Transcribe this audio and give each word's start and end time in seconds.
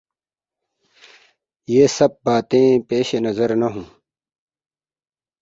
یہ 1.67 1.85
سب 1.97 2.11
باتیں 2.25 2.69
پیش 2.89 3.07
نظر 3.25 3.49
نہ 3.55 3.67
ہوں۔ 3.73 3.85